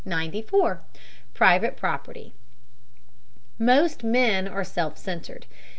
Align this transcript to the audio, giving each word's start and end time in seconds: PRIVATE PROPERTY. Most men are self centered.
PRIVATE 1.35 1.77
PROPERTY. 1.77 2.33
Most 3.59 4.03
men 4.03 4.47
are 4.47 4.63
self 4.63 4.97
centered. 4.97 5.45